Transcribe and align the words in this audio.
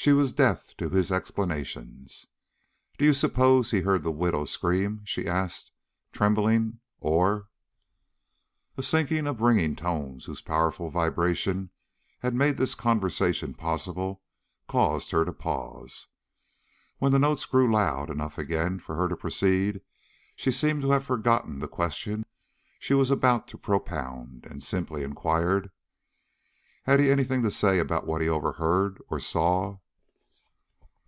She 0.00 0.12
was 0.12 0.32
deaf 0.32 0.74
to 0.76 0.88
his 0.88 1.10
explanations. 1.12 2.28
"Do 2.98 3.04
you 3.04 3.12
suppose 3.12 3.72
he 3.72 3.80
heard 3.80 4.04
the 4.04 4.12
widow 4.12 4.44
scream?" 4.46 5.02
she 5.04 5.26
asked, 5.26 5.70
tremblingly, 6.12 6.74
"or" 7.00 7.48
A 8.78 8.82
sinking 8.82 9.26
of 9.26 9.36
the 9.36 9.44
ringing 9.44 9.74
tones 9.76 10.24
whose 10.24 10.40
powerful 10.40 10.88
vibration 10.88 11.70
had 12.20 12.32
made 12.32 12.56
this 12.56 12.76
conversation 12.76 13.54
possible, 13.54 14.22
caused 14.66 15.10
her 15.10 15.24
to 15.26 15.32
pause. 15.32 16.06
When 16.98 17.12
the 17.12 17.18
notes 17.18 17.44
grew 17.44 17.70
loud 17.70 18.08
enough 18.08 18.38
again 18.38 18.78
for 18.78 18.94
her 18.94 19.08
to 19.08 19.16
proceed, 19.16 19.82
she 20.36 20.52
seemed 20.52 20.82
to 20.82 20.90
have 20.90 21.04
forgotten 21.04 21.58
the 21.58 21.68
question 21.68 22.24
she 22.78 22.94
was 22.94 23.10
about 23.10 23.46
to 23.48 23.58
propound, 23.58 24.46
and 24.48 24.62
simply 24.62 25.02
inquired: 25.02 25.70
"Had 26.84 27.00
he 27.00 27.10
any 27.10 27.24
thing 27.24 27.42
to 27.42 27.50
say 27.50 27.78
about 27.80 28.06
what 28.06 28.22
he 28.22 28.28
overheard 28.28 29.02
or 29.08 29.18
saw?" 29.20 29.78